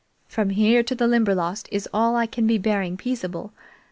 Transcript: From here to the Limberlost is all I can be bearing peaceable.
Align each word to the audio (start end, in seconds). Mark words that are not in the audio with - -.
From 0.27 0.49
here 0.49 0.81
to 0.81 0.95
the 0.95 1.05
Limberlost 1.05 1.69
is 1.71 1.87
all 1.93 2.15
I 2.15 2.25
can 2.25 2.47
be 2.47 2.57
bearing 2.57 2.97
peaceable. 2.97 3.53